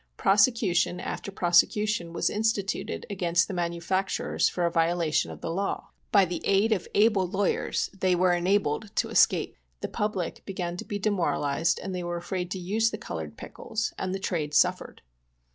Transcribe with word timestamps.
Prosecution 0.17 0.99
after 0.99 1.31
prosecution 1.31 2.11
was 2.11 2.31
instituted 2.31 3.05
against 3.07 3.47
the 3.47 3.53
manufacturers 3.53 4.49
for 4.49 4.65
a 4.65 4.71
violation 4.71 5.29
of 5.29 5.41
the 5.41 5.51
law. 5.51 5.89
By 6.11 6.25
the 6.25 6.41
aid 6.43 6.71
of 6.71 6.87
able 6.95 7.27
lawyers 7.27 7.91
they 7.93 8.15
were 8.15 8.33
enabled 8.33 8.95
to 8.95 9.09
escape. 9.09 9.55
The 9.81 9.87
public 9.87 10.43
began 10.43 10.75
to 10.77 10.85
be 10.85 10.97
demoralized, 10.97 11.79
they 11.87 12.03
were 12.03 12.17
afraid 12.17 12.49
to 12.49 12.57
use 12.57 12.89
the 12.89 12.97
colored 12.97 13.37
pickles, 13.37 13.93
and 13.99 14.11
the 14.11 14.17
trade 14.17 14.55
suffered. 14.55 15.03